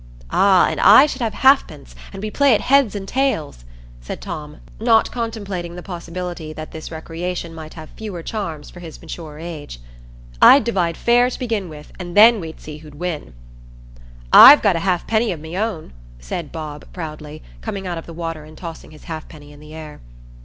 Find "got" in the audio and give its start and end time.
14.63-14.75